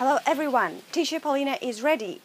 [0.00, 2.22] Hello everyone, teacher Paulina is ready.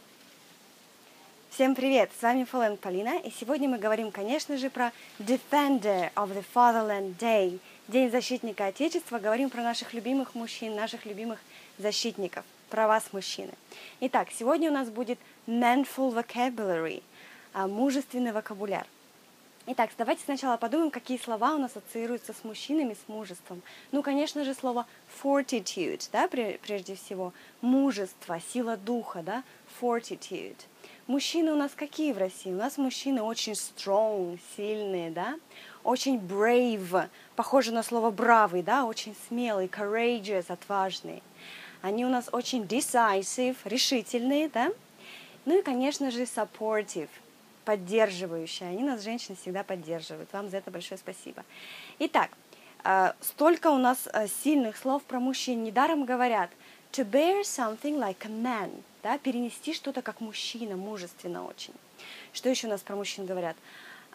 [1.50, 6.34] Всем привет, с вами Фолен Полина, и сегодня мы говорим, конечно же, про Defender of
[6.34, 7.60] the Fatherland Day,
[7.90, 11.38] День защитника Отечества, говорим про наших любимых мужчин, наших любимых
[11.78, 13.52] защитников, про вас, мужчины.
[14.00, 17.04] Итак, сегодня у нас будет manful vocabulary,
[17.52, 18.88] а, мужественный вокабуляр.
[19.68, 23.64] Итак, давайте сначала подумаем, какие слова у нас ассоциируются с мужчинами, с мужеством.
[23.92, 24.86] Ну, конечно же, слово
[25.24, 29.44] fortitude, да, прежде всего, мужество, сила духа, да,
[29.82, 30.56] fortitude.
[31.08, 32.52] Мужчины у нас какие в России?
[32.52, 35.40] У нас мужчины очень strong, сильные, да,
[35.84, 41.24] очень brave, похоже на слово бравый, да, очень смелый, courageous, отважный.
[41.82, 44.70] Они у нас очень decisive, решительные, да,
[45.46, 47.10] ну и, конечно же, supportive–
[47.66, 48.70] поддерживающие.
[48.70, 50.32] Они нас, женщины, всегда поддерживают.
[50.32, 51.44] Вам за это большое спасибо.
[52.00, 52.30] Итак,
[52.84, 55.64] э, столько у нас э, сильных слов про мужчин.
[55.64, 56.52] Недаром говорят
[56.92, 58.72] to bear something like a man,
[59.04, 61.74] да, перенести что-то как мужчина, мужественно очень.
[62.32, 63.58] Что еще у нас про мужчин говорят?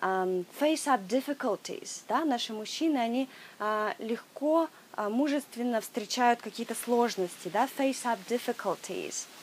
[0.00, 7.48] Um, face up difficulties, да, наши мужчины, они uh, легко, uh, мужественно встречают какие-то сложности,
[7.52, 9.26] да, face up difficulties–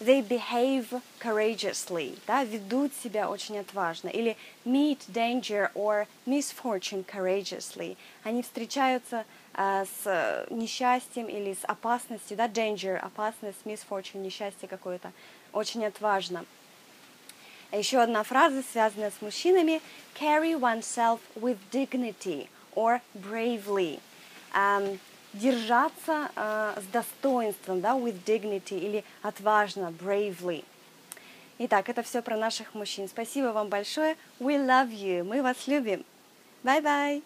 [0.00, 7.96] they behave courageously, да, ведут себя очень отважно, или meet danger or misfortune courageously.
[8.24, 15.12] Они встречаются а, с несчастьем или с опасностью, да, danger, опасность, misfortune, несчастье какое-то,
[15.52, 16.44] очень отважно.
[17.72, 19.80] Еще одна фраза, связанная с мужчинами,
[20.18, 24.00] carry oneself with dignity or bravely.
[24.54, 24.98] Um,
[25.32, 30.64] держаться э, с достоинством, да, with dignity или отважно, bravely.
[31.58, 33.08] Итак, это все про наших мужчин.
[33.08, 34.16] Спасибо вам большое.
[34.38, 35.24] We love you.
[35.24, 36.04] Мы вас любим.
[36.64, 37.22] Bye-bye.